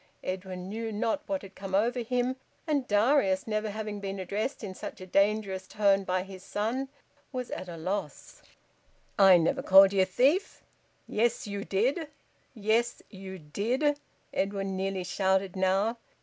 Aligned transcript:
Edwin 0.23 0.67
knew 0.67 0.91
not 0.91 1.21
what 1.27 1.43
had 1.43 1.53
come 1.53 1.75
over 1.75 1.99
him, 1.99 2.35
and 2.65 2.87
Darius, 2.87 3.45
never 3.45 3.69
having 3.69 3.99
been 3.99 4.17
addressed 4.19 4.63
in 4.63 4.73
such 4.73 4.99
a 4.99 5.05
dangerous 5.05 5.67
tone 5.67 6.05
by 6.05 6.23
his 6.23 6.41
son, 6.41 6.89
was 7.31 7.51
at 7.51 7.69
a 7.69 7.77
loss. 7.77 8.41
"I 9.19 9.37
never 9.37 9.61
called 9.61 9.93
ye 9.93 10.01
a 10.01 10.07
thief." 10.07 10.63
"Yes, 11.07 11.45
you 11.45 11.63
did! 11.63 12.07
Yes, 12.55 13.03
you 13.11 13.37
did!" 13.37 13.99
Edwin 14.33 14.75
nearly 14.75 15.03
shouted 15.03 15.55
now. 15.55 15.97